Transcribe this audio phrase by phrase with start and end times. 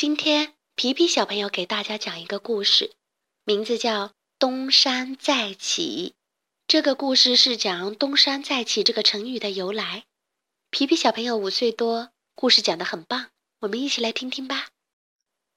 [0.00, 2.94] 今天皮皮小朋友给大家讲一个故事，
[3.44, 4.06] 名字叫
[4.38, 6.14] 《东山再起》。
[6.66, 10.04] 这个故事是讲“东山再起”这个成语的由来。
[10.70, 13.26] 皮皮小朋友五岁多，故事讲得很棒，
[13.60, 14.68] 我们一起来听听吧。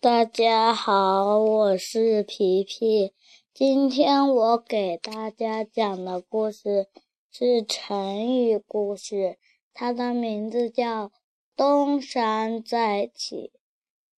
[0.00, 3.12] 大家好，我是皮皮。
[3.52, 6.88] 今天我给大家讲的故事
[7.30, 9.38] 是成语故事，
[9.72, 11.12] 它的名字叫
[11.54, 13.52] “东山再起”。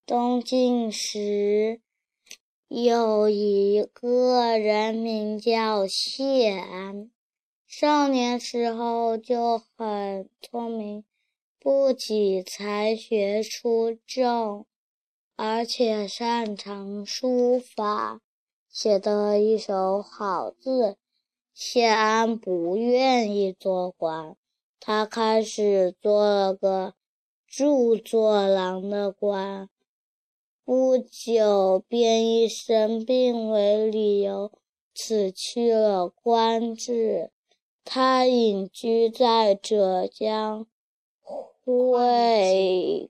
[0.06, 1.80] 东晋时，
[2.68, 7.10] 有一个人名叫谢安，
[7.66, 11.02] 少年时候就很聪明，
[11.58, 14.66] 不仅才学出众，
[15.34, 18.20] 而且擅长书法，
[18.70, 20.98] 写得一手好字。
[21.52, 24.36] 谢安不愿意做官，
[24.78, 26.94] 他开始做了个
[27.48, 29.68] 著作郎的官。
[30.66, 34.50] 不久便以生病为理由
[34.92, 37.30] 辞去了官职。
[37.84, 40.66] 他隐居在浙江
[41.62, 43.08] 会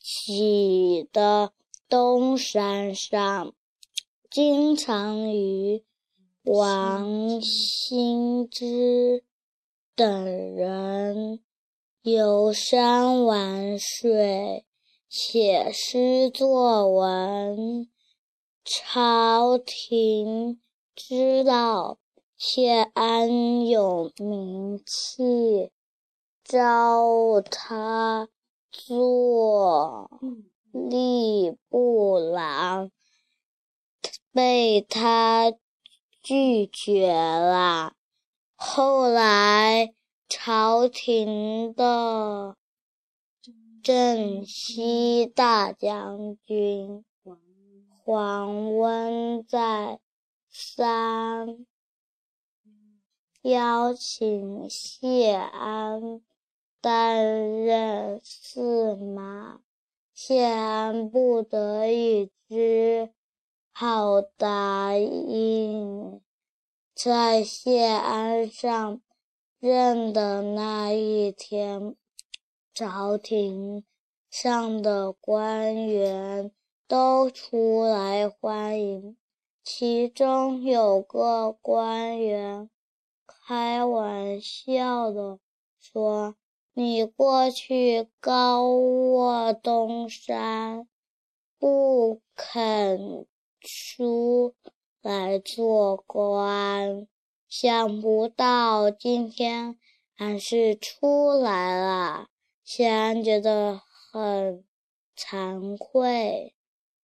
[0.00, 1.52] 稽的
[1.88, 3.54] 东山上，
[4.28, 5.84] 经常与
[6.42, 9.22] 王兴之
[9.94, 11.38] 等人
[12.02, 14.64] 游山玩水。
[15.10, 17.90] 写诗作文，
[18.64, 20.60] 朝廷
[20.94, 21.98] 知道
[22.36, 25.72] 谢安有名气，
[26.44, 28.28] 招他
[28.70, 30.08] 做
[30.72, 32.92] 吏部郎，
[34.32, 35.52] 被他
[36.22, 37.94] 拒绝了。
[38.54, 39.92] 后来
[40.28, 42.54] 朝廷的。
[43.82, 47.04] 镇西大将军
[48.04, 50.00] 黄温在
[50.50, 51.66] 三
[53.42, 56.20] 邀请谢安
[56.80, 57.24] 担
[57.64, 59.60] 任司马，
[60.12, 63.10] 谢安不得已之
[63.72, 66.20] 好答应。
[66.94, 69.00] 在谢安上
[69.58, 71.96] 任的那一天。
[72.72, 73.84] 朝廷
[74.30, 76.52] 上的官员
[76.86, 79.16] 都出来欢迎，
[79.62, 82.70] 其中有个官员
[83.26, 85.40] 开玩笑的
[85.78, 86.36] 说
[86.72, 90.88] ：“你过去高卧东山，
[91.58, 93.26] 不肯
[93.60, 94.54] 出
[95.02, 97.06] 来做官，
[97.48, 99.78] 想不到今天
[100.14, 102.28] 还是出来了。”
[102.72, 103.80] 谢安觉得
[104.12, 104.64] 很
[105.16, 106.54] 惭愧。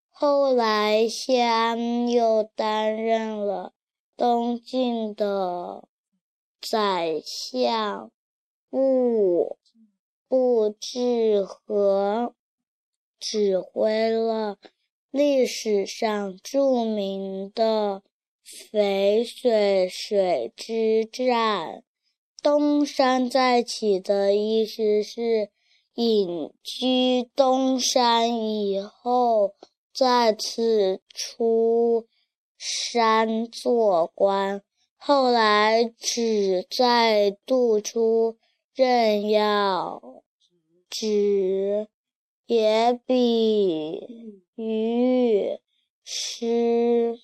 [0.08, 3.72] 后来，谢安又担任了
[4.16, 5.88] 东晋的
[6.60, 8.12] 宰相，
[8.70, 9.58] 务
[10.28, 12.32] 部治和，
[13.18, 14.58] 指挥了
[15.10, 18.04] 历史上著名的
[18.70, 21.82] 淝水水之战。
[22.42, 25.50] 东山再起的意思是。
[25.96, 29.54] 隐居东山以后，
[29.94, 32.06] 再次出
[32.58, 34.62] 山做官。
[34.98, 38.36] 后来只再度出
[38.74, 40.02] 任要
[40.90, 41.88] 职，
[42.44, 44.02] 也比
[44.56, 45.58] 喻
[46.04, 47.18] 失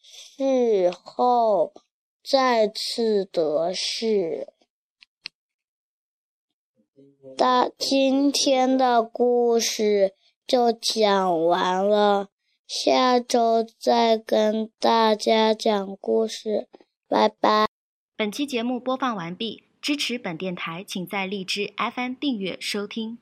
[0.00, 1.72] 事后
[2.24, 4.48] 再次得势。
[7.36, 10.14] 大今天的故事
[10.46, 12.30] 就讲完了，
[12.66, 16.66] 下周再跟大家讲故事，
[17.06, 17.66] 拜拜。
[18.16, 23.18] 本期节目播放完毕，支持本电台，请在荔枝 FM 订阅收听。